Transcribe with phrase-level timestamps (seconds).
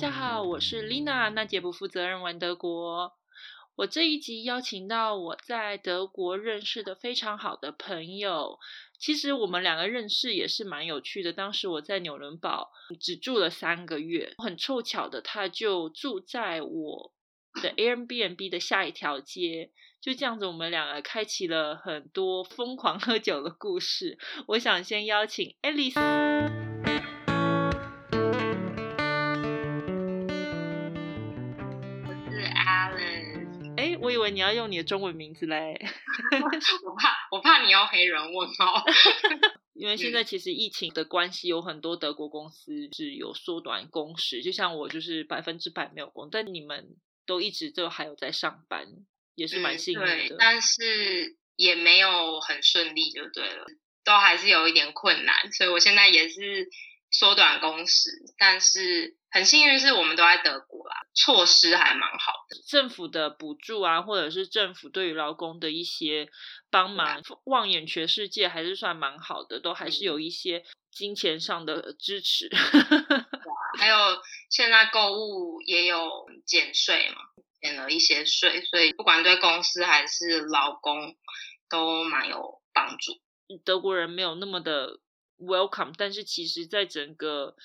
[0.00, 3.12] 大家好，我是 Lina，娜姐不负责任玩德国。
[3.76, 8.58] 我这一集邀请到我在德国认识的非常好的朋友，
[8.98, 11.34] 其实我们两个认识也是蛮有趣的。
[11.34, 17.12] 当时我在纽伦堡只住了三个月，很凑巧的，他就住在我
[17.62, 24.16] 的 Airbnb 的下一条街，就这样子，我们两个开启了很多疯狂喝酒的故事。
[24.46, 26.69] 我想先邀请 Alice。
[34.20, 35.80] 为你要用你的中文名字嘞，
[36.84, 38.84] 我怕我怕你要黑人问号，
[39.74, 46.96] 因为现在其实疫情的关系，有很多德国公司是有缩短工时，就像我就是百分之百没有工，但你们
[47.26, 48.86] 都一直都还有在上班，
[49.34, 53.66] 也是蛮幸运的，但是也没有很顺利，就对了，
[54.04, 56.68] 都还是有一点困难，所以我现在也是
[57.10, 59.16] 缩短工时，但是。
[59.32, 62.56] 很幸运是我们都在德国啦，措施还蛮好的。
[62.66, 66.28] 政府的补助啊，或者是政府对于劳工的一些
[66.68, 72.50] 帮忙，望眼全世界还是算蛮好的，都还是有一些金钱上的支持。
[73.78, 73.96] 还有
[74.50, 76.10] 现在购物也有
[76.44, 77.22] 减税嘛，
[77.60, 81.14] 减了一些税，所以不管对公司还是劳工
[81.68, 83.12] 都蛮有帮助。
[83.64, 84.98] 德国人没有那么的
[85.40, 87.56] welcome，但是其实在整个。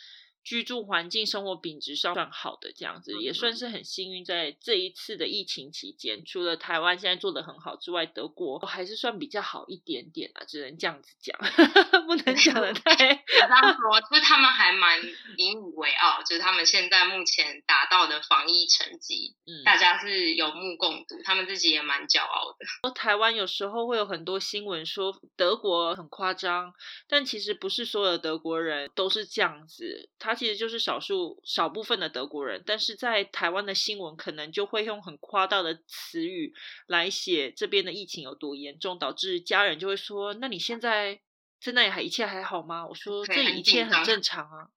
[0.45, 4.23] 居住环境、生活品质上算好的，这样子也算是很幸运。
[4.23, 11.35] 在这一次的疫情期间，除了台湾现在做的很好之外，德国还是算比较好一点点啊，只能这样子讲，
[12.05, 12.95] 不能讲的太。
[12.95, 15.01] 这样说，就是他们还蛮
[15.37, 22.65] 引以为傲，就是他们现在目前达到的防疫成绩，嗯，大家是有目共睹，他们自己也蛮骄傲的。
[22.83, 26.71] 说台湾有时候会有很多新闻说德国很夸张，
[27.07, 30.34] 但其实不是所有德国人都是这样子，他。
[30.35, 36.53] 其实就是少数少部分的德国人，但是在台湾的新闻可能就会用很夸大的词语
[36.87, 41.21] 来写这边的疫情有多严重，导致家人就会说：“那你现在
[41.59, 44.69] 在那里还一切还好吗？”我说：“这一切很正常啊。”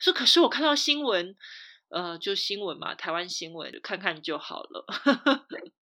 [0.00, 1.34] 说：“可是我看到新闻，
[1.88, 4.84] 呃，就新闻嘛，台湾新闻看看就好了。”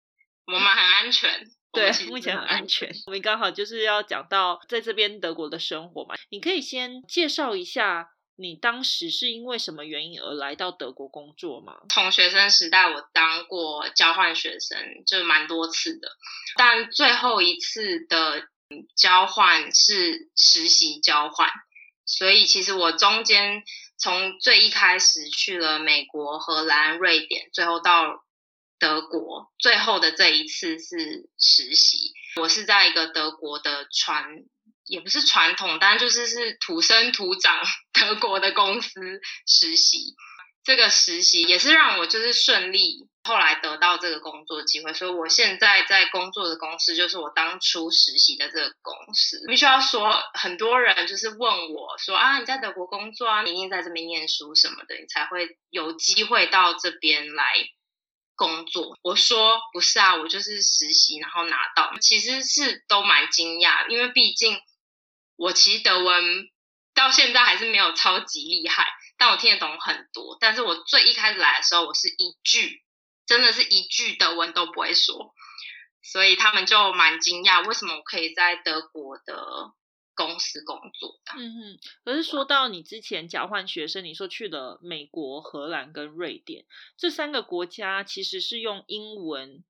[0.47, 2.93] 我们很安全，对，目前很安全。
[3.07, 8.11] 我们刚好就是要讲到在这边德国的生活嘛，你可以先介绍一下。
[8.37, 11.83] 你当时是因为什么原因而来到德国工作吗？
[11.91, 16.09] 从学生时代，我当过交换学生，就蛮多次的。
[16.57, 18.49] 但最后一次的
[18.97, 21.51] 交换是实习交换，
[22.07, 23.63] 所以其实我中间
[23.99, 28.25] 从最一开始去了美国、荷兰、瑞典，最后到
[28.79, 32.13] 德国，最后的这一次是实习。
[32.41, 34.45] 我是在一个德国的船。
[34.87, 37.63] 也不是传统，但就是是土生土长
[37.93, 40.15] 德国的公司实习。
[40.65, 44.95] 这个实习也是让我就是顺利，后来得到这个工作机会。
[44.95, 49.45] 所以我现在在工作的公司就是我当初实习的这个公司。
[49.49, 57.45] 必须要说，很多人就是问我说啊，你在德国工作啊，你一定在这边念书什么的，你才会有机会到这边来
[58.37, 58.97] 工作。
[59.03, 64.61] 我说不是啊，我就是实习然后拿到，其实是都蛮惊讶，因为毕竟。
[65.37, 66.49] 我其实德文
[66.95, 70.37] 到现在还是没有超级厉害，但我听得懂很多。
[70.41, 72.83] 但是我最一开始来的时候，我是一句，
[73.27, 75.35] 真的是一句德文都不会说，
[76.03, 79.73] 所以他们就蛮惊讶，为什么我可以在德国的
[80.15, 81.33] 公司工作的。
[81.39, 86.67] 嗯哼，可是说到你之前交换学生，你说去了美国、荷兰跟瑞典
[86.99, 89.65] 这三个国家，其实是用英文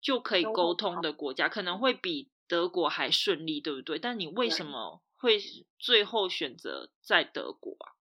[0.00, 4.00] 就可以沟通的国家，可能会比德国还顺利，对不对？
[4.00, 5.00] 但你为什么？
[5.16, 5.38] 会
[5.78, 7.94] 最后选择在德国啊？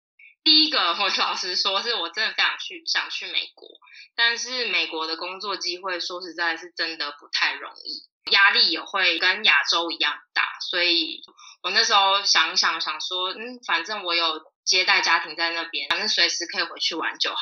[0.44, 3.68] 第一个，我老实说，是我真的非常去想去美国，
[4.14, 11.22] 但是美国的工作机会，说实在，是真的不太容易，压力也会跟亚洲一样大，所以
[11.62, 14.40] 我那时候想想想说，嗯，反正我有。
[14.66, 17.38] 接待家庭在那边，反正随时可以回去玩就好。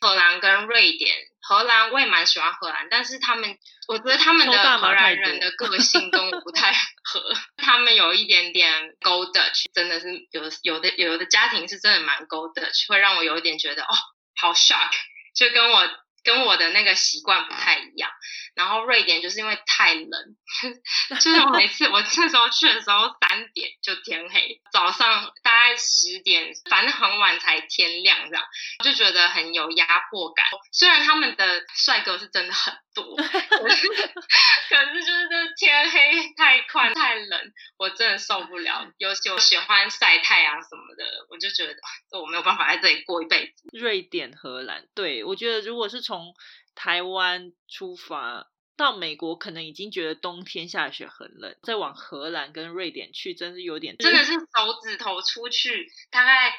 [0.00, 3.56] 荷兰跟瑞典，荷兰我也蛮喜欢荷兰，但是他们，
[3.88, 6.72] 我觉得他们的荷兰人的个性跟我不太
[7.04, 13.94] 合，他们有一点点 Go Dutch，真的是有有的有的家庭是真的蛮 Go Dutch，会让我有一点觉得哦，
[14.36, 14.90] 好 shock，
[15.34, 15.88] 就跟我
[16.24, 18.10] 跟我的那个习惯不太一样。
[18.54, 20.36] 然后瑞典就是因为太冷，
[21.20, 28.44] 就是我每次我那时候去的时候三点就天黑，早上大概十点，反正很晚才天亮这样，
[28.84, 30.46] 就觉得很有压迫感。
[30.72, 38.86] 虽然他们的帅哥是真的很多， 可是可是就是这天黑太快太冷，我真的受不了。
[38.98, 41.74] 尤其我喜欢晒太阳什么的，我就觉得
[42.10, 43.68] 这我没有办法在这里过一辈子。
[43.72, 46.34] 瑞典、荷兰，对我觉得如果是从
[46.74, 54.40] 台湾出发到美国，可能已经觉得冬天下雪很冷，再往荷兰跟瑞典去，真是有点真的是手
[54.82, 56.52] 指头出去大概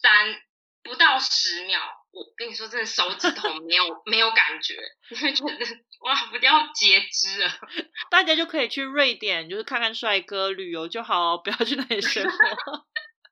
[0.00, 0.40] 三
[0.82, 1.78] 不到十秒，
[2.10, 4.76] 我跟你说，真的手指头没有没有感觉，
[5.10, 5.66] 你会觉得
[6.00, 7.50] 哇，不要截肢了。
[8.10, 12.86] 大家就可以去瑞典，就是看看帅哥旅游就好，不要去那里生活。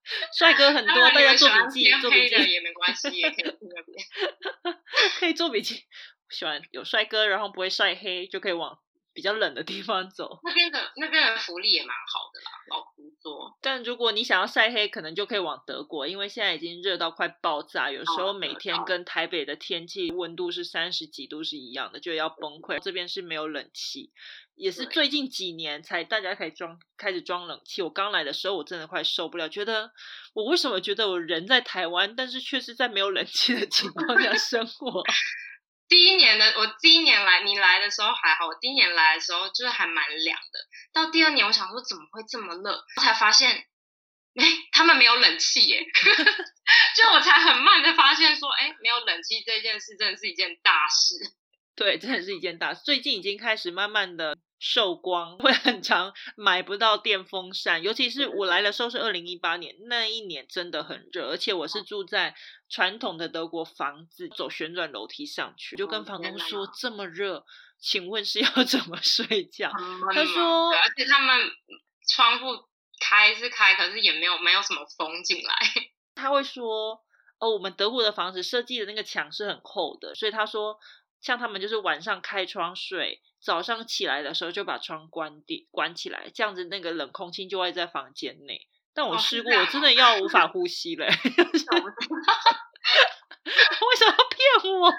[0.38, 4.06] 帅哥很多，大家做笔记，做笔记也没关系，也可以去那边，
[5.20, 5.84] 可以做笔记。
[6.30, 8.78] 喜欢有帅哥，然后不会晒黑，就可以往
[9.12, 10.38] 比较冷的地方走。
[10.44, 13.58] 那边的那边的福利也蛮好的啦，老实说。
[13.60, 22.78] 但如果你想要晒黑，可能就可以往德国，因为现在已经热到快爆炸，有时候每天跟台北的天气温度是三十几度是一样的，就要崩溃。
[22.80, 24.12] 这边是没有冷气，
[24.54, 27.82] 也是最近几年才大家可以装开始装冷气。
[27.82, 29.90] 我刚来的时候，我真的快受不了，觉得
[30.34, 35.02] 我为什么觉得我人在台湾，但是却是在没有冷气的情况下生活。
[35.88, 38.46] 第一年的我第一年来，你来的时候还好。
[38.46, 40.58] 我第一年来的时候就是还蛮凉的。
[40.92, 43.66] 到第二年，我想说怎么会这么热，才发现，
[44.34, 45.84] 哎，他们没有冷气耶。
[46.96, 51.14] 就我才很慢的发现说，哎，没有冷气这件事真的是一件大事。
[51.74, 52.82] 对，真的是一件大事。
[52.84, 54.36] 最近已经开始慢慢的。
[54.58, 62.34] 受光 会很长，买不到电风扇，尤其是我来的时候是二零一八年，那一年真的很热，而且我是住在
[62.68, 67.44] 传统的德国房子，走旋转楼梯上去，就跟房东说这么热，
[67.78, 69.70] 请问是要 怎么睡觉？
[70.12, 71.50] 他说，而且他们
[72.08, 72.64] 窗户
[73.00, 75.54] 开是开，可是也没有没有什么风进来。
[76.16, 77.00] 他会说，
[77.38, 80.78] 哦，我们德国的房子设计的那个墙是很厚的，所以他说，
[81.20, 83.22] 像他们就是晚上开窗睡。
[83.40, 88.66] 早上起来的时候就把窗关闭关起来，这样子那个冷空气就会在房间内。
[88.94, 91.06] 但我试过，我真的要无法呼吸了。
[91.08, 91.14] 为
[93.96, 94.92] 什么要骗我？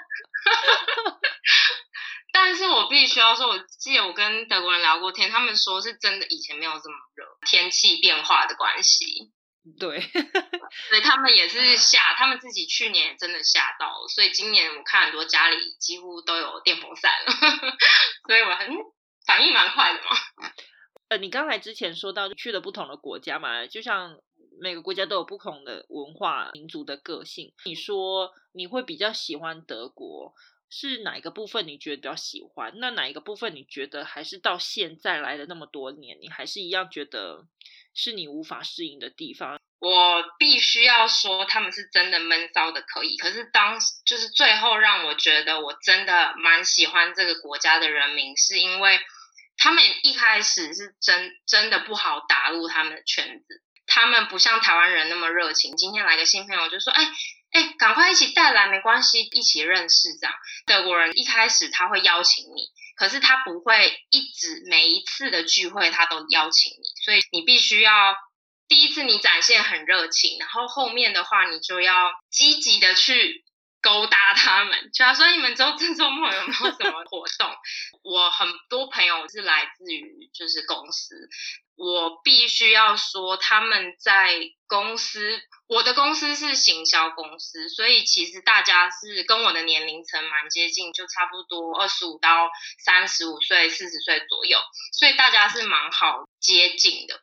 [2.32, 9.32] 但是我必须要说，我记得我跟德国人聊过天，他们说是真的以前没有这么热，天气变化的关系。
[9.78, 10.00] 对，
[10.88, 17.32] 所以他们也是吓，他们自己去年真的吓到，所以今年我看很多家里几乎都有电风扇了，
[18.26, 18.68] 所以我很
[19.26, 20.50] 反应蛮快的嘛。
[21.08, 24.18] 呃，你刚才之前说到去了不同的国家嘛，就像
[24.60, 27.52] 每个国家都有不同的文化、民族的个性。
[27.66, 30.32] 你说你会比较喜欢德国，
[30.70, 32.72] 是哪一个部分你觉得比较喜欢？
[32.76, 37.46] 那哪一个部分你觉得还是到现在来了那么多年，你还是一样觉得？
[37.94, 39.60] 是你无法适应的地方。
[39.80, 43.16] 我必须要说，他们是真的闷骚的可以。
[43.16, 49.00] 可是当就是最后让我觉得我真的蛮喜欢这个国家的人民，是因为
[49.56, 53.62] 他们一开始是真真的不好打入他们的圈子。
[53.86, 55.74] 他们不像台湾人那么热情。
[55.76, 57.02] 今天来个新朋友就说：“哎
[57.52, 62.68] 哎，赶快一起带来，没关系，一起认识。”这样德国人一开始他会邀请你。
[63.00, 68.14] 可是他不会一直每一次的聚会他都邀请你，所以你必须要
[68.68, 73.42] 第一次你展现很热情，然后后面的话你就要积极的去
[73.80, 74.90] 勾搭他们。
[74.92, 77.50] 就说你们周这周末有没有什么活动？
[78.02, 81.28] 我很多朋友是来自于就是公司。
[81.76, 92.50] 我必须要说，他们在公司，我的公司是行销公司，所以其实大家是跟我的年龄层蛮接近，就差不多二十五到
[92.84, 94.58] 三十五岁、四十岁左右，
[94.92, 97.22] 所以大家是蛮好接近的。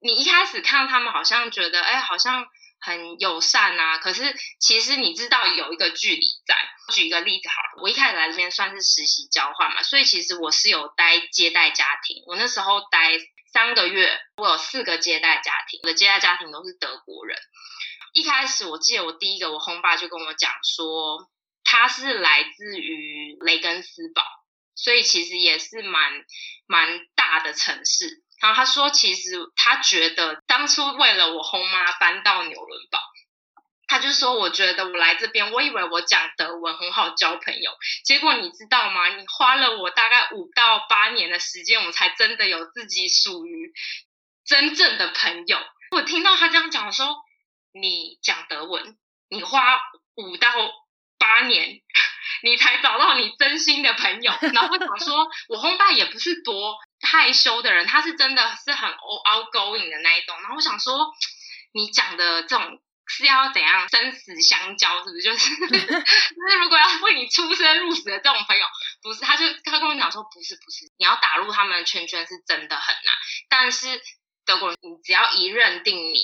[0.00, 2.46] 你一开始看他们，好像觉得，哎，好像
[2.80, 6.56] 很友善啊，可是其实你知道有一个距离在。
[6.92, 13.18] 举一个例子好了，我一开始来这边算是实习交换嘛，所以其实我是有待接待家庭，我那时候待。
[13.52, 17.36] 三个月，我有四个接待家庭，我的接待家庭都是德国人。
[18.12, 21.28] 一开始，我记得我第一个，我轰爸就跟我讲说，
[21.64, 24.22] 他是来自于雷根斯堡，
[24.76, 26.12] 所以其实也是蛮
[26.68, 28.22] 蛮大的城市。
[28.40, 32.98] 然后他说，其实他觉得当初为了我轰妈搬到纽伦堡。
[33.86, 37.72] 他就说：“我觉得我来这边，我以为我讲德文很好交朋友，
[38.04, 39.08] 结果你知道吗？
[39.08, 43.72] 你花了我大概五到八年的时间，我才真的有自己属于
[44.44, 45.58] 真正的朋友。”
[45.90, 47.16] 我听到他这样讲说
[47.74, 48.96] ：“你讲德文，
[49.28, 49.80] 你花
[50.14, 50.52] 五到
[51.18, 51.80] 八年
[52.44, 54.32] 你才找到你真心的朋友。
[54.54, 60.36] 然后我想说，我轰爸也不是多害羞的人，他是真的是很 outgoing 的那一种。
[60.40, 61.12] 然后我想说，
[61.72, 62.80] 你讲的这种。
[63.12, 65.02] 是要怎样生死相交？
[65.02, 65.50] 是不是就是？
[65.66, 68.64] 就是如果要为你出生入死的这种朋友，
[69.02, 69.20] 不是？
[69.22, 73.14] 他就他跟我讲说，不是不是，你要打入他们的圈圈是真的很难。
[73.48, 74.00] 但是
[74.46, 76.20] 德国人，你只要一认定你，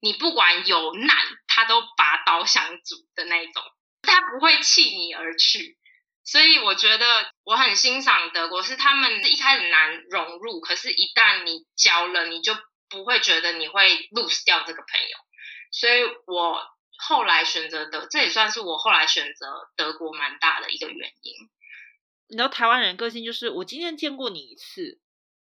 [0.00, 3.62] 你不管有难，他都拔刀相助的那一种，
[4.02, 5.78] 他不会弃你而去。
[6.30, 7.04] 所以我觉得
[7.42, 12.54] 我很欣赏德国，是他们一开始难融入，可是，一旦你交了，你就
[12.88, 15.16] 不会觉得你会 lose 掉这个朋友。
[15.72, 16.62] 所以我
[16.98, 21.34] 后来选择德，这也算是我后来选择德国蛮大的一个原因。
[22.28, 25.00] 你知道台湾人个性就是，我今天见过你一次。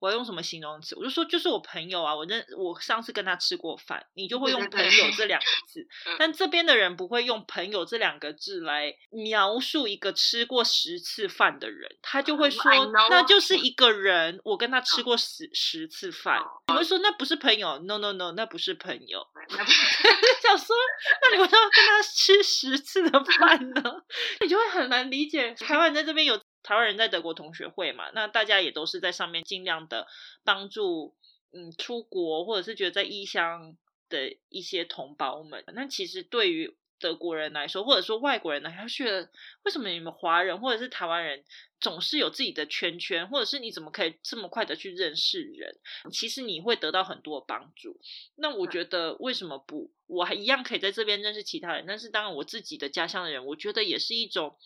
[0.04, 0.94] 我要用什么形容词？
[0.96, 5.88] 我就说就是我朋友啊，我认我上次跟他吃过饭，你就会用朋友这两个 字。
[6.18, 12.62] 但这边的人不会用朋友这两个字来描述一个吃过十次饭的人，他就会说
[13.08, 16.38] 那就是一个人，我跟他吃过十十次饭。
[16.68, 19.26] 我会说那不是朋友？No No No，那不是朋友。
[19.48, 20.76] 想说
[21.22, 23.82] 那你为什么要跟他吃十次的饭呢？
[24.42, 26.38] 你就会很难理解台湾人在这边有。
[26.64, 30.08] 台湾人在德国同学会嘛，那大家也都是在上面尽量的
[30.42, 31.14] 帮助，
[31.52, 33.76] 嗯，出国或者是觉得在异乡
[34.08, 35.62] 的一些同胞们。
[35.74, 39.30] 那其实对于德国人来说，或者说外国人来说，觉得
[39.64, 41.44] 为什么你们华人或者是台湾人
[41.80, 45.76] 总是有自己的圈圈，或者是你怎么可以这么快的去认识人？
[46.10, 48.00] 其实你会得到很多帮助。
[48.36, 49.92] 那我觉得为什么不？
[50.06, 54.56] 我还一样可以在这边认识其他人，但是当然我自己的家乡的人，我觉得也是一种。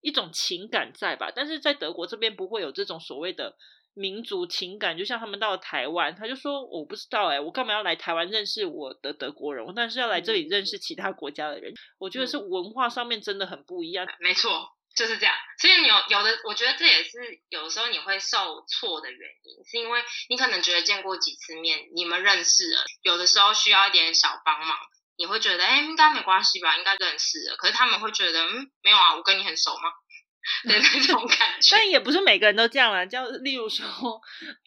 [0.00, 3.56] 一种情感在吧，但是在德国这边不会有这种所谓的
[3.94, 14.06] 民族情感，就像他们到了台湾，他就说我不知道哎，我干嘛要来台湾认识我的德国人，我但是要来这里认识其他国家的人，我觉得是文化上面真的很不一样。
[14.20, 15.34] 没错，就是这样。
[15.60, 24.76] 所以你有有的，我觉得这也是有的时候你会受挫的原因，是因为你可能觉得见过几次面，你们认识了，有的时候需要一点小帮忙。
[25.18, 27.56] 你会觉得，哎，应该没关系吧，应该认识的。
[27.56, 29.90] 可是他们会觉得，嗯，没有啊，我跟你很熟吗？
[30.64, 31.68] 的那种感觉。
[31.76, 33.04] 但也不是每个人都这样啊。
[33.04, 33.84] 就例如说，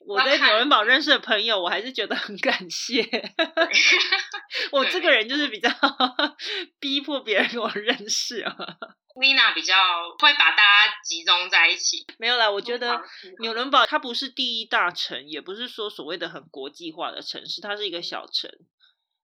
[0.06, 3.02] 我在纽伦堡认识的朋友，我还是觉得很感谢。
[4.72, 5.70] 我这个人就是比较
[6.80, 8.56] 逼迫别人跟我认识啊。
[9.16, 9.76] Lina 比较
[10.20, 12.06] 会把大家集中在一起。
[12.20, 13.02] 没有啦，我觉得
[13.40, 18.52] 纽伦堡它不是第一大城，也不是说所谓的很国际化的城市，它是一个小城。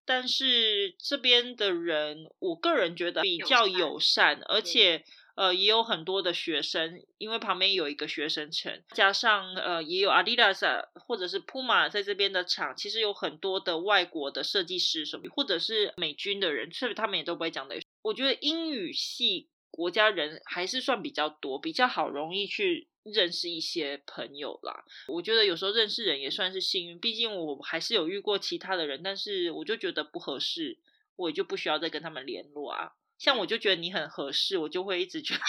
[0.08, 5.04] 但是这边的人，我个人觉得比较友善，而且
[5.36, 17.76] 呃也有很多的学生，因为旁边有一个学生城，加上呃也有 Adidas 或者是 Puma 在这边的厂，其实有很多的外国的设计师什么，或者是美军的人，所以他们也都不会讲的。
[18.02, 22.88] 我觉得英语系国家人还是算比较多，比较好容易去。
[23.12, 30.78] 认识一些朋友啦，我觉得有时候认识人也算是幸运，毕竟我还是有遇过其他的人，但是我就觉得不合适，
[31.16, 32.92] 我也就不需要再跟他们联络啊。
[33.18, 35.42] 像我就觉得你很合适，我就会一直觉得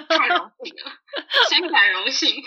[0.00, 0.92] 太荣幸了，
[1.48, 2.42] 深感荣幸，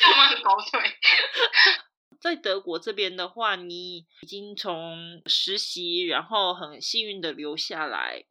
[0.00, 0.80] 让我们很高腿。
[2.20, 8.24] 在德国这边的话，你已经从实习，然后很幸运的留下来。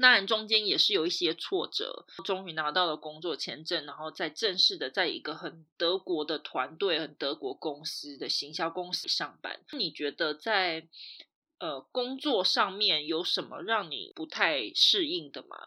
[0.00, 9.60] 那中间也是有一些挫折，终于拿到了工作签证，然后再正式的在一个很德国的团队、很德国公司的行销公司上班。
[9.72, 10.88] 你觉得在
[11.58, 15.66] 呃工作上面有什么让你不太适应的吗？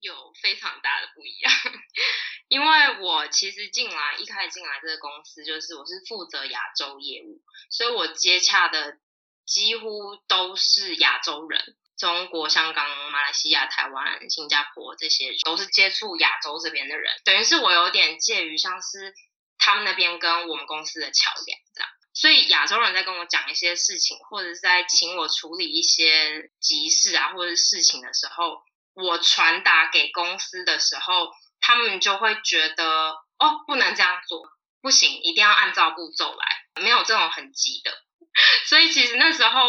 [0.00, 1.52] 有非常大的不一样，
[2.48, 8.98] 因为我其实进来一开始进来这个公司，就是我是负责亚洲业务，所以我接洽的
[9.44, 11.76] 几乎都是亚洲人。
[11.98, 19.12] 中国、香港、马来西亚、台湾、新加坡这些都是接触亚洲这边的人，等于是我有点介于像是
[19.58, 21.90] 他们那边跟我们公司的桥梁这样。
[22.14, 28.62] 所以亚洲人在跟我讲一些事情，或者是在请我处理一些急事啊，或者是事情的时候，
[28.94, 34.48] 我传达给公司的时候，他们就会觉得哦，不能这样做，
[34.80, 37.92] 不行，一定要按照步骤来，没有这种很急的。
[38.66, 39.60] 所以其实那时候。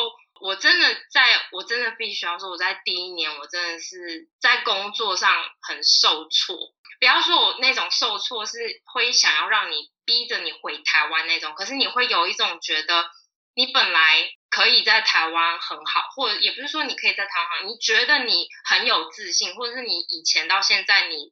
[0.41, 6.58] 我真的在，我真的必须要说，我在第一年，我真的是在工作上很受挫。
[7.00, 8.58] 不要说我那种受挫是
[8.93, 13.10] 会想要让你逼着你回台湾那种，可是你会有一种觉得
[13.53, 21.31] 你本来可以在台湾很好，或者也不是说你可以在台湾，你觉得你很有自信，或者是你以前到现在你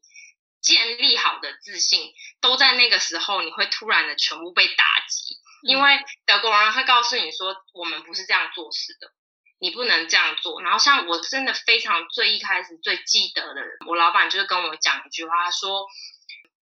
[0.62, 5.36] 建立好的自信，都在那个时候你会突然的全部被打击。
[5.68, 9.12] 因为德国人会告诉你说，我们不是这样做事的，
[9.60, 10.62] 你不能这样做。
[10.62, 15.86] 然后像我真的非常最一开始最记得的，我老板就是跟我讲一句话，他说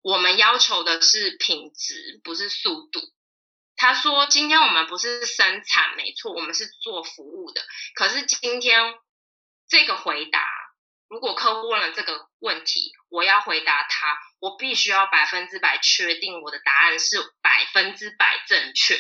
[0.03, 3.01] 我们要求的是品质，不是速度。
[3.77, 7.63] 他说今天我们不是生产，没错，我们是做服务的。
[7.95, 8.95] 可是今天
[9.67, 10.47] 这个回答，
[11.11, 18.97] 如果客户问了这个问题，我要回答他，我必须要百分之百确定我的答案是百分之百正确，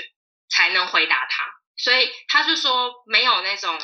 [0.48, 1.44] 才能回答他。
[1.76, 3.78] 所以他就说没有那种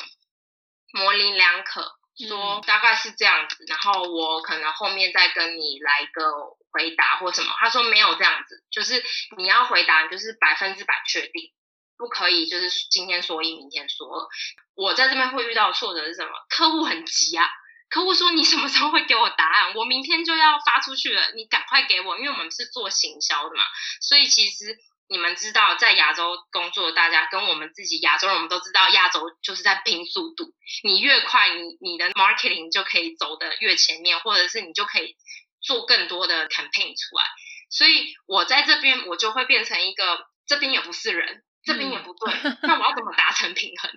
[0.92, 1.96] 模棱两可，
[2.28, 6.32] 说大概是这样子，然后我可能后面再跟你来一个
[6.72, 7.54] 回答或什么。
[7.60, 9.04] 他说没有这样子，就是
[9.36, 11.52] 你要回答就是百分之百确定，
[11.96, 14.28] 不可以就是今天说一明天说二。
[14.74, 16.32] 我在这边会遇到挫折是什么？
[16.50, 17.48] 客户很急啊，
[17.88, 19.74] 客户说你什么时候会给我答案？
[19.74, 23.62] 我明天就要发出去了，你赶快给我，因为我们是做行销的嘛，
[24.00, 24.76] 所以其实。
[25.08, 30.52] 你们知道，在亚洲工作，大家跟我们自己亚洲人，我们都知道，亚洲就是在拼速度。
[30.82, 35.14] 你越快，你你的 marketing 就可以走得越前面，或者是你就可以
[35.60, 37.24] 做更多的 campaign 出来。
[37.70, 43.92] 所以我在这边，我就会变成一个这边也不是人，这边也不对， 那我要怎么达成平衡？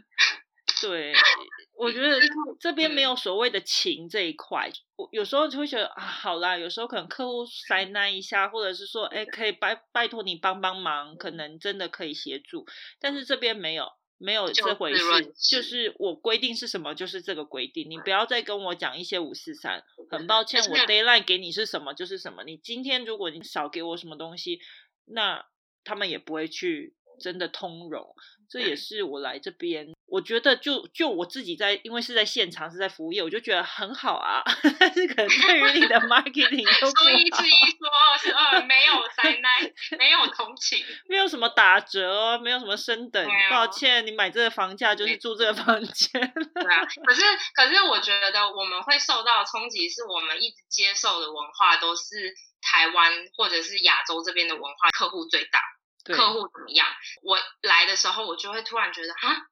[0.82, 1.14] 对，
[1.78, 2.20] 我觉得
[2.60, 4.70] 这边没有所谓的情这一块。
[4.96, 12.66] 我有时候就会觉得啊，好啦，有时候可能客户塞难一下，或者是说，哎，可以拜拜托你帮帮忙，可能真的可以协助。
[13.00, 15.02] 但是这边没有，没有这回事，
[15.50, 17.90] 就是我规定是什么，就是这个规定。
[17.90, 19.84] 你不要再跟我讲一些五四三。
[20.10, 22.44] 很抱歉，我 d a y l i n e 给你是什么就是什么。
[22.44, 24.60] 你今天如果你少给我什么东西，
[25.06, 25.46] 那
[25.84, 28.14] 他们也不会去真的通融。
[28.50, 29.88] 这也是我来这边。
[30.08, 34.42] 我觉得就就我自己在，因为是在现场是在服务业，我就觉得很好啊。
[34.80, 43.24] 但 是可能对于你的 marketing 就说一是一，说二是二，没有灾难，没有同情， 没有什么打折，没有什么升等。
[43.52, 46.20] 抱歉，你买这个房价就是住这个房间。
[46.20, 47.22] 对啊，可是
[47.54, 55.62] 可是我觉得我们会受到冲击，是我们一直接受的文化都是台湾或者是亚洲这边的文化，客户最大，
[56.06, 56.88] 客户怎么样？
[57.22, 59.48] 我来的时候，我就会突然觉得啊。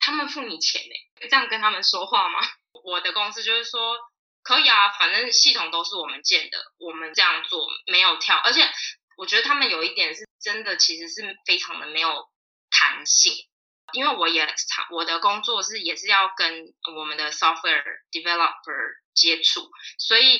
[0.00, 2.38] 他们付你钱呢，这样跟他们说话吗？
[2.84, 3.98] 我的公司就是说
[4.42, 8.36] 可以啊，反正系统都是我们建的，我们这样做没有跳。
[8.36, 8.70] 而且
[9.16, 12.28] 我觉得他们有一点是真的，其实是非常的没有
[12.70, 13.34] 弹性。
[13.92, 17.82] 因为我也常我的工作是也是要跟我们的 software
[18.12, 20.38] developer 接触，所以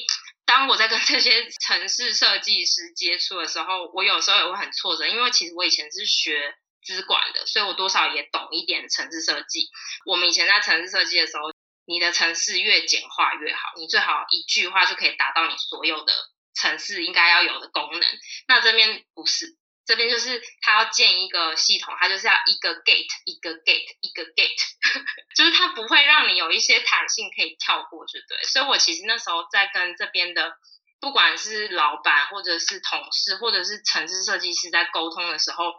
[0.49, 6.57] 当我在跟这些城市设计师接触的时候，我有时候也会很挫折，因为其实我以前是学。
[6.81, 9.69] 资管的，所以我多少也懂一点城市设计。
[10.07, 11.53] 我们以前在城市设计的时候，
[11.85, 16.13] 你的城市越简化越好，你最好一句话就可以达到你所有的
[16.55, 18.03] 城市应该要有的功能。
[18.47, 24.63] 那这边不是，这边就是他要建一个系统，他就是要一个 gate 一个 gate 一个 gate，
[25.35, 28.43] 就是他不会让你有一些弹性可以跳过，就对。
[28.45, 30.53] 所以我其实那时候在跟这边的，
[31.01, 35.73] 不管是老板或者是同事或者是城市设计师在沟通的时候。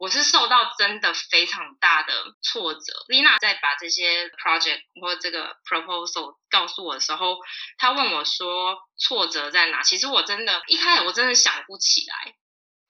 [0.00, 2.80] 我是受到真的非常大的挫折。
[3.10, 7.36] Lina 在把这些 project 或这个 proposal 告诉我的时候，
[7.76, 9.82] 他问我说挫折在哪？
[9.82, 12.34] 其实我真的，一开始我真的想不起来，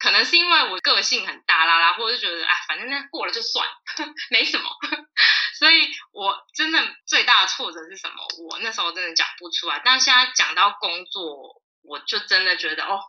[0.01, 3.67] 可能是因为我个性很大啦啦，或者是觉得哎，反正那过了就算，
[4.31, 4.69] 没什么。
[5.59, 8.15] 所以我真的最大的挫折是什么？
[8.49, 9.79] 我那时候真的讲不出来。
[9.85, 12.99] 但现在讲到工作，我就真的觉得哦。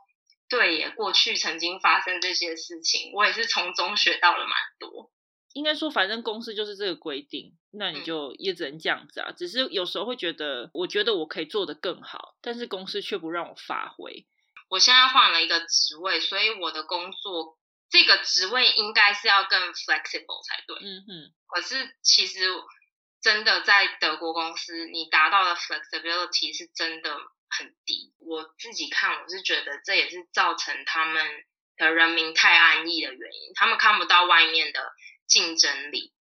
[0.51, 5.11] 对耶，过去曾经发生这些事情，我也是从中学到了蛮多。
[5.55, 9.33] 应该说，反正公司就是这个规定，那你就也只能这样子啊。
[9.33, 14.27] 只是有时候会觉得，我觉得我可以做得更好，但是公司却不让我发挥。
[14.73, 17.59] 我现在换了一个职位，所以我的工作
[17.91, 20.77] 这个职位应该是要更 flexible 才对。
[20.81, 21.33] 嗯哼。
[21.47, 22.49] 可是其实
[23.21, 27.17] 真的在德国公司，你达到的 flexibility 是真的。
[27.55, 31.45] 很低，我自己看，我是觉得这也是造成他们
[31.77, 34.91] 的人民太安逸的原因，他们看不到外面的
[35.27, 36.15] 竞争力。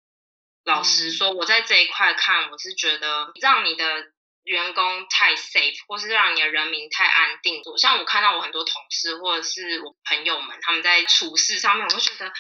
[0.65, 4.11] 老实说，我在这一块看，我是觉得让你的
[4.45, 7.63] 员工太 safe，或是让你的人民太安定。
[7.79, 12.33] 像我看到我很多同事或者是我朋友们，他们在处事上面，我就觉得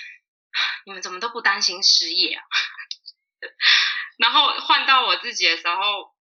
[0.87, 2.43] 你们怎么都不担心失业啊？
[4.19, 6.15] 然后换到我自己的时候，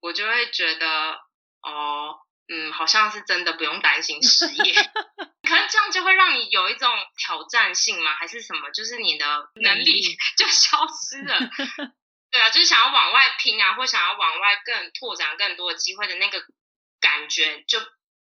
[0.00, 1.20] 我就会觉得。
[1.64, 4.74] 哦，嗯，好像是真的不用担心失业，
[5.48, 8.12] 可能这样就会让你有一种挑战性吗？
[8.18, 8.68] 还是什么？
[8.74, 10.02] 就是你的能力
[10.36, 11.38] 就消失了。
[12.32, 16.42] 对啊，就是想要往外拼啊，或想要往外更拓展更多的机会的那个
[17.00, 17.78] 感觉就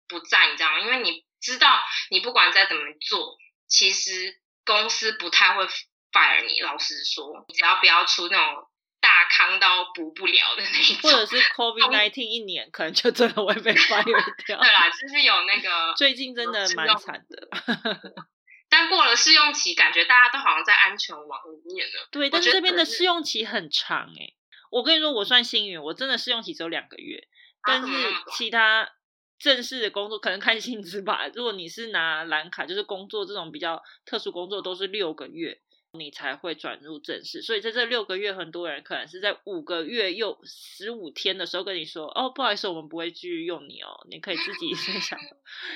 [0.09, 0.81] 不在，你知道吗？
[0.81, 3.37] 因为你知道，你不管再怎么做，
[3.68, 6.61] 其实公司不太会 fire 你。
[6.62, 8.68] 老实说，你只要不要出那种。
[9.01, 14.59] 大大康到补不了的那种，或者是 COVID nineteen 一年，可能就真的会被 fire 掉。
[14.61, 17.49] 对啦，就是有那个最近真的蛮惨的。
[18.70, 22.09] 但过了试用期，感觉大家都好像在安全网里面了。
[22.11, 24.35] 对，但是这边的试用期很长哎。
[24.70, 27.26] 我跟你说，我算幸运，我真的试用期只有两个月。
[27.62, 27.88] 但是
[28.37, 28.90] 其他
[29.38, 31.26] 正式的工作可能看薪资吧。
[31.35, 35.61] 如果你是拿蓝卡，就是工作这种比较特殊工作，都是六个月
[35.92, 37.40] 你才会转入正式。
[37.40, 45.18] 所以在这六个月，很多人可能是在五个月又十五天的时候跟你说：“哦，不好意思，我们不会继续用你哦，你可以自己 在想，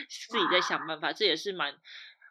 [0.08, 1.74] 自己在想办法。”这也是蛮。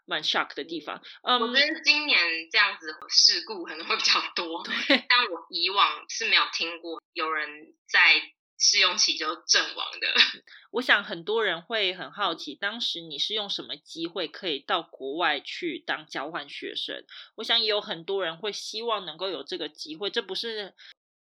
[0.05, 2.19] 蛮 shock 的地方，嗯，我觉得今年
[2.51, 5.05] 这样子事故可能会比较多，对。
[5.07, 8.21] 但我以往是没有听过有人在
[8.59, 10.07] 试用期就阵亡的。
[10.71, 17.05] 我想很多人会很好奇，当时你是用什么机会可以到国外去当交换学生？
[17.35, 20.73] 我想也有很多人会希望能够有这个机会，这不是。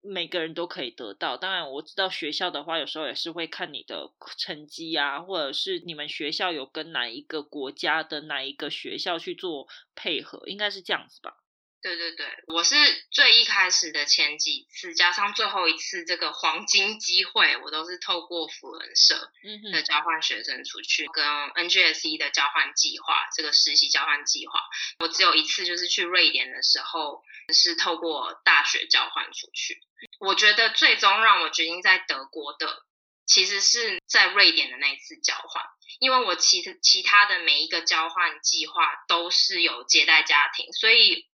[0.02, 1.38] 每个人都可以得到。
[1.38, 11.49] 当然，我知道学校的话，有时候也是会看你的成绩啊，或者是你们学校有跟哪一个国家的哪一个学校去做配合，应该是这样子吧。
[11.82, 12.76] 对对对，我是
[13.10, 19.32] 最一开始的前几次，加上最后一次这个黄金机会，我都是透过辅仁社
[19.72, 24.60] 的交换学生出去，跟 NGSE 的交换计划这个实习交换计划，
[25.00, 29.82] 我只有一次就是去瑞典的时候，是透过大学交换出去。
[30.20, 32.84] 我觉得最终让我决定在德国的，
[33.26, 35.64] 其实是在瑞典的那一次交换，
[36.00, 41.29] 因为我其实其他的每一个交换计划都是有接待家庭，所以。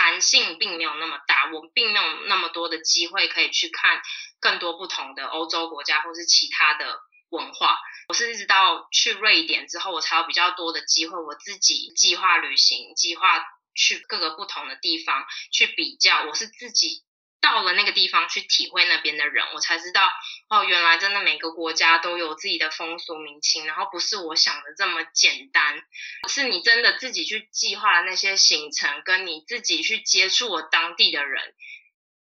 [0.00, 4.00] 弹性并没有那么大，我并没有那么多的机会可以去看
[4.40, 7.76] 更多不同的欧洲国家或是其他的文化。
[8.08, 16.24] 我是一直到去瑞典之后，我才有比较多的机会，我自己计划旅行，计划去各个不同的地方去比较。
[16.24, 17.04] 我是自己。
[17.40, 20.10] 到了那个地方去体会那边的人，我才知道
[20.48, 25.82] 哦，原来真的每个国家都有自己的风俗民情，然后不是我想的这么简单，
[26.28, 31.54] 是你真的自己去计划那些行程，跟你自己去接触我当地的人，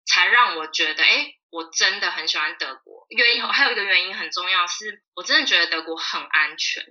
[0.04, 3.06] 才让我觉得，哎，我真的很喜欢德国。
[3.08, 6.84] 原因还有一个原因很重要，是我真的觉得德国很安全。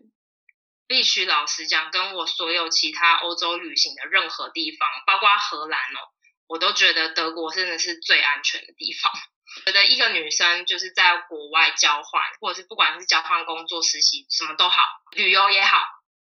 [0.87, 5.99] 必须老实讲，跟我所有其他欧洲旅行的任何地方，包括荷兰哦。
[6.49, 9.13] 我都觉得德国真的是最安全的地方。
[9.65, 14.81] 觉得一个女生就是在国外交换，或者是不管是交换工作、实习什么都好，
[15.11, 15.77] 旅游也好，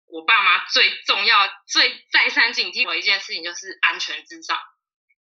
[0.07, 4.57] 我爸妈最重要、最再三警惕我一件事情就是安全至上，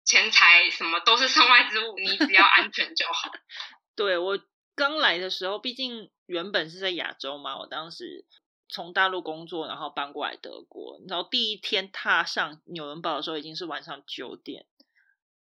[0.05, 3.31] 钱财什么都是身外之物，你只要安全就好。
[3.95, 4.39] 对我
[4.75, 8.25] 刚来的时候，毕竟原本是在亚洲嘛，我当时
[8.69, 14.67] 从大陆工作，然后搬过来德国，然后第一天踏上纽伦堡的时候，已经是晚上九点。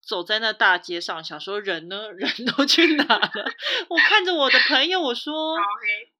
[0.07, 2.09] 走在那大街上，想说人呢？
[2.15, 3.31] 人都去哪了？
[3.89, 5.57] 我看着我的朋友，我说：“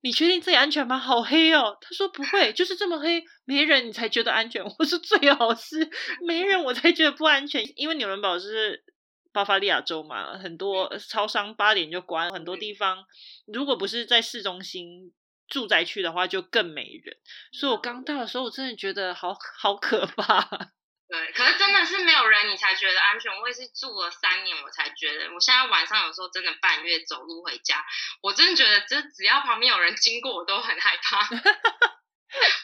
[0.04, 0.97] 你确定自己安全吗？
[1.00, 5.89] 好黑哦。”他说：“不会，就是这么黑，没人你才觉得安全。”我说：“最好是
[6.28, 7.63] 没人，我才觉得不安全。
[7.78, 8.84] 因为纽伦堡是
[9.32, 13.06] 巴伐利亚州嘛，很多超商八点就关，很多地方
[13.45, 15.13] 如果不是在市中心
[15.47, 17.15] 住宅区的话，就更没人。
[17.54, 20.71] 所以我刚到的时候，我真的觉得好好可怕。”
[21.10, 23.39] 对，可是真的是没有人，你才觉得安全。
[23.39, 25.34] 我也是住了三年，我才觉得。
[25.34, 27.86] 我现在晚上有时候真的半夜走路回家，
[28.22, 31.26] 我真的觉得，就只要旁边有人经过，我都很害怕。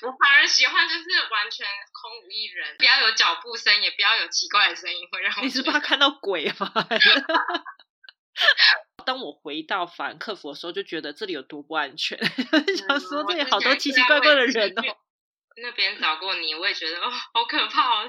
[0.03, 5.41] 我反而喜欢就是完全空无一人，不要有脚步声，也不要有奇怪的声音，会让我。
[5.41, 6.69] 你是怕看到鬼吗？
[9.05, 12.19] 当我回到法兰克福的时候，就觉得这里有多不安全，
[12.75, 14.97] 想说这里好多奇奇怪怪的人哦。
[15.57, 18.07] 那边找过你，我也觉得哦，好可怕。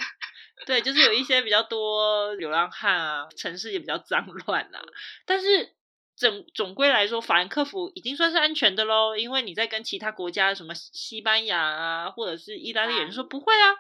[0.66, 4.80] 对，就是有一些比较多流浪汉啊，城市也比较脏乱啊。
[5.26, 5.74] 但是
[6.16, 9.16] 总总归来说，法兰克福已经算是安全的喽。
[9.16, 13.74] 因为你在跟其他国家，什么西班牙啊，或者是意大利人说不会啊。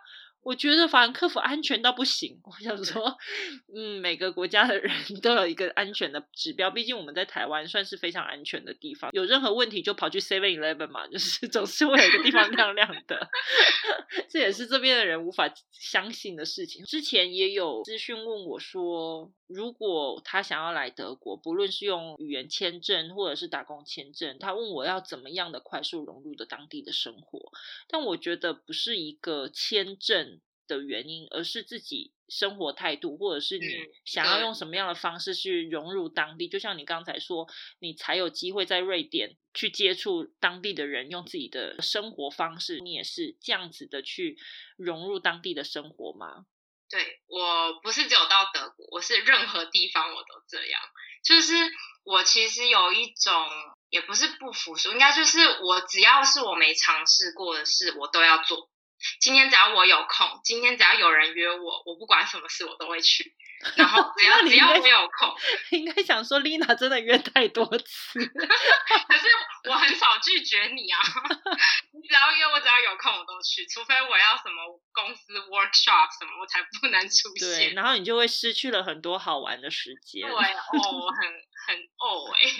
[0.44, 2.38] 我觉得法兰克福安全到不行。
[2.44, 3.16] 我想说，
[3.74, 6.70] 嗯，每个国家的人 都有一个安全的指标。
[6.70, 13.28] 毕竟我们在台湾算是非常安全的地方，有任何问题就跑去 Seven Eleven 嘛，就是总是会有一个地方亮亮的。
[14.28, 16.84] 这也是这边的人无法相信的事情。
[16.84, 27.52] 之前也有资讯问我说，如果他想要来德国，不论是用语言签证或者是打工签证，他问我要怎么样的快速融入的当地的生活。
[27.86, 30.40] 但我觉得不是一个签证。
[30.66, 33.66] 的原因，而是自己生活态度，或者是你
[34.06, 36.48] 想要用什么样的方式去融入当地。
[36.48, 37.46] 就像你刚才说，
[37.80, 44.38] 你才有机会在瑞典去接触当地的人，用自己的生活方式，你也是这样子的去
[44.78, 46.46] 融入当地的生活吗？
[46.90, 50.80] 对我不是只有到德国，我是任何地方我都这样。
[51.24, 51.54] 就是
[52.04, 53.48] 我其实有一种，
[53.88, 58.68] 也不是不服输，应该就是我只要是我没尝试过的事，我都要做。
[59.20, 63.34] 今天只要我有空，今天只要有人约我，我不管什么事我都会去。
[63.76, 65.34] 然后 只要只要我有空，
[65.78, 69.26] 应该想说丽娜真的约太多次， 可是
[69.70, 71.00] 我很少拒绝你啊。
[71.92, 77.70] 你只要约我，只要有空我都去，除非我要什么公司 workshop 什么，我才不能出现。
[77.70, 80.28] 对，然后你就会失去了很多好玩的时间。
[80.28, 81.28] 对哦，很
[81.66, 82.50] 很哦哎，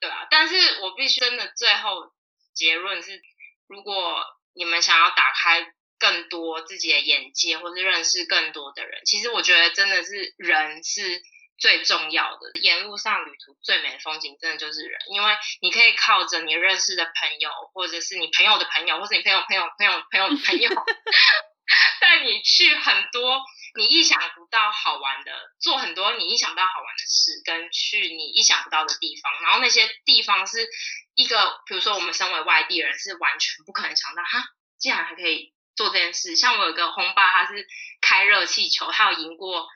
[0.00, 0.26] 对啊。
[0.30, 2.12] 但是我必须真的最后
[2.54, 3.20] 结论是，
[3.68, 5.72] 如果你们想要打开。
[6.02, 11.22] 更多自己的眼界，或是认识更多的人，其实我觉得真的是人是
[11.56, 12.60] 最重要的。
[12.60, 20.70] 沿路上旅途最美的风景，真的就是人，因为你可以靠着你认识的朋友，或者是你朋友的朋友，或者你朋友朋友朋友朋友朋友，
[22.00, 23.40] 带你去很多
[23.76, 29.32] 你意想不到好玩的，做很多你意想不到好玩的事，跟去你意想不到的地方。
[29.42, 30.68] 然后那些地方是
[31.14, 34.44] 一个，比如说我们身为外地人，是完全不可能想到，哈，
[34.78, 35.54] 竟然还可以。
[35.74, 37.66] 做这件事，像我有个轰爸，他是
[38.02, 39.66] 开热气球，他有赢过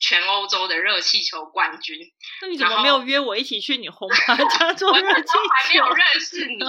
[0.00, 1.98] 全欧洲的热气球冠军。
[2.42, 5.38] 那你怎么没有约我一起去你轰爸 家做 热气球？
[5.52, 6.64] 还没有认识你，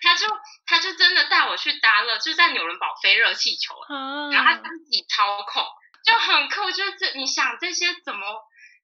[0.00, 0.28] 他就
[0.66, 3.74] 他就真的带我去搭了，就在纽伦堡飞热气球，
[4.30, 5.64] 然后他自己操控，
[6.04, 6.70] 就很酷。
[6.70, 8.26] 就是这，你想这些怎么？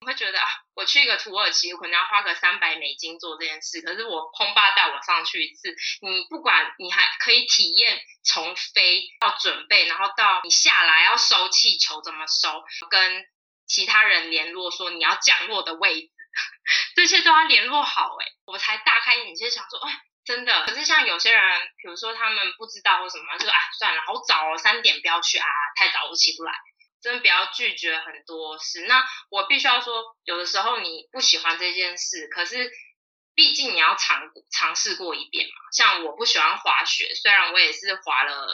[0.00, 3.80] 我会觉得啊，我去一个土耳其，可能要花个三百美金做这件事。
[3.80, 13.26] 可是我空爸带我上去一次，你不管你还可以体验从飞到准备，然后到你下来要收气球怎么收，跟
[13.66, 16.10] 其他人联络说你要降落的位置，
[16.94, 20.64] 这些都要联络好哎，我才大开眼界，想说哎，真的。
[20.64, 26.52] 可是像有些人，比如说他们不知道或什么，就啊算了，好早哦，三点不要去啊，太早我起不来。
[27.00, 28.86] 真的不要拒绝很多事。
[28.86, 32.70] 那我必须要说，有的时候你不喜欢这件事，可是
[33.34, 35.54] 毕竟你要尝尝试过一遍嘛。
[35.72, 38.48] 像我不喜欢滑雪，虽然我也是滑了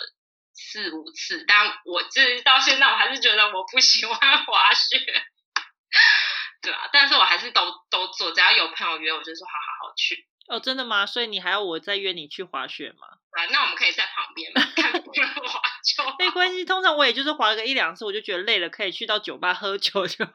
[0.54, 4.98] 四五次，但我这到现在我还是觉得我不喜欢滑雪，
[6.62, 10.26] 对啊，但是我还是都都做，只要有朋友约，我就说好好好去。
[10.46, 11.06] 哦，真的吗？
[11.06, 13.08] 所以你还要我再约你去滑雪吗？
[13.30, 16.64] 啊，那我们可以在旁边看别人滑就没关系。
[16.64, 20.32] 通常我也就是滑个一两次，我就觉得累了，可以去到酒吧喝酒就好。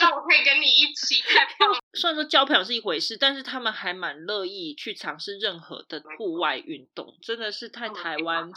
[0.00, 1.22] 那我可以跟你一起。
[1.22, 1.78] 太棒了。
[1.92, 8.50] 虽然说交朋友是一回事，但是他们还蛮乐意去尝试任何的户外运动，真的是太台湾。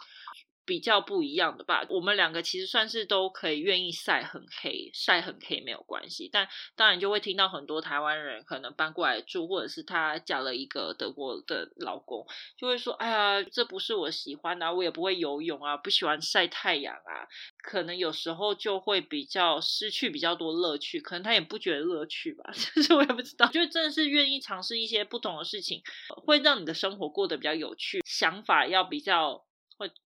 [0.66, 6.30] 比较不一样的吧，我们两个其实算是都可以愿意晒很黑，晒很黑没有关系。
[6.32, 12.26] 但当然就会听到很多台湾人可能搬过来住，或者是她嫁了一个德国的老公，
[12.58, 17.28] 就会说：“哎呀，这不是我喜欢的，我也不会游泳啊，不喜欢晒太阳啊。”
[17.64, 23.46] 可能有时候就会比较失去比较多乐趣，可能他也不觉得乐趣吧，其 实我也不知道。
[23.48, 25.82] 我觉得真的是愿意尝试一些不同的事情，
[26.26, 29.46] 会让你的生活过得比较有趣，想法要比较。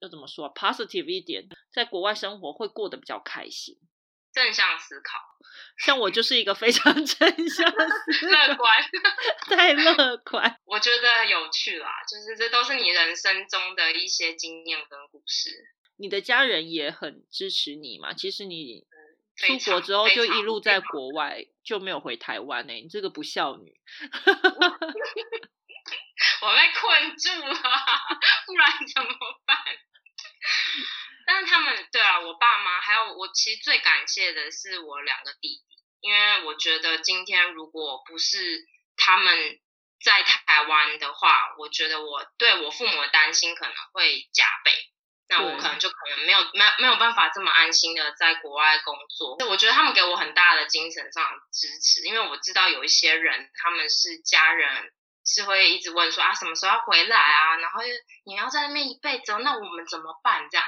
[0.00, 3.76] 要怎么说？positive 一点，在国外生活会过得比较开心。
[4.30, 5.18] 正向思考，
[5.78, 8.70] 像我就是一个非常 正向、 乐观、
[9.46, 10.60] 太乐观。
[10.64, 15.50] 我觉得有趣啦，就是这都是你人生中的一些经验跟故事。
[15.96, 18.12] 你的家人也很支持你嘛？
[18.12, 18.86] 其实你
[19.36, 22.74] 出国之后就一路在国外，就没有回台湾呢。
[22.74, 23.80] 你这个不孝女。
[26.40, 27.58] 我被困住了，
[28.46, 29.08] 不然怎么
[29.44, 29.58] 办？
[31.26, 35.62] 但是他们对啊，我爸妈还有我，其实最感谢的是我两个弟弟，
[36.00, 38.64] 因为我觉得今天如果不是
[38.96, 39.60] 他们
[40.02, 44.72] 在台湾的话，我觉得我对我父母的担心可能会加倍，
[45.28, 49.36] 那我可能就可能没有没没有办法这么安心的在国外工作。
[49.48, 54.92] 我觉得他们给我很大的精神上支持，因为我知道有一些人他们是家人。
[55.38, 57.56] 是会一直问说啊什么时候要回来啊？
[57.58, 57.80] 然后
[58.24, 60.48] 你要在那边一辈子，那我们怎么办？
[60.50, 60.66] 这样，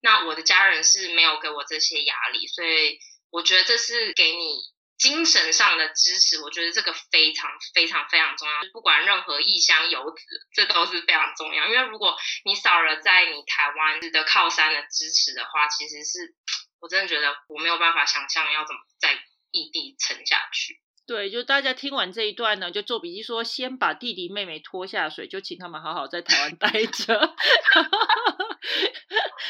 [0.00, 4.60] 那我的家人是没有给我这些压力，所以我觉得这是给你
[4.96, 6.40] 精神上的支持。
[6.40, 8.60] 我觉得这个非常非常非常重要。
[8.72, 11.66] 不管任何异乡游子，这都是非常重要。
[11.66, 16.36] 因为如果你少了在你台湾的靠山的支持的话，其实是
[16.80, 19.18] 我真的觉得我没有办法想象要怎么在
[19.50, 20.80] 异地撑下去。
[21.06, 26.84] 对，就大家听完这一段呢，就做笔记说，先把弟弟妹妹拖下水，就请他们好好在台湾待着，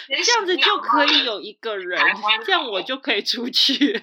[0.06, 1.98] 这样子就可以有一个 人，
[2.44, 4.02] 这样我就可以出去。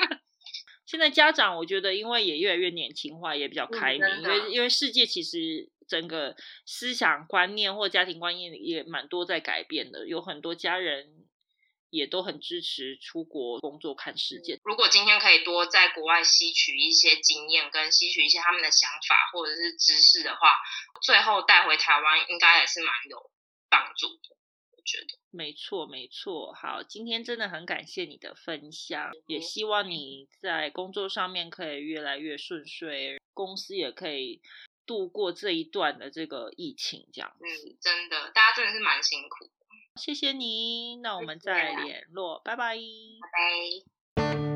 [0.86, 11.17] 现在家长我觉得，因为也越来越年轻化，也比较开明，因为因为世界其实整个思想观念或家庭观念也蛮多在改变的，有很多家人。
[11.90, 14.58] 也都很支持出国工作看世界。
[14.64, 20.56] 如果今天可以多在国外吸取一些经验，跟吸取一些他们的想法或者是知识的话，
[21.02, 23.30] 最后带回台湾应该也是蛮有
[23.70, 24.36] 帮助的。
[24.72, 26.52] 我觉得没错，没错。
[26.52, 34.40] 好，今天真的很感谢你的分享，也希望你在工作上面可以越来越顺遂，公司也可以
[34.86, 37.44] 度过这一段的这个疫情，这样子。
[37.44, 39.50] 嗯，真的，大家真的是蛮辛苦。
[39.98, 42.76] 谢谢你，那我们再联络，拜拜。
[44.14, 44.47] 拜拜。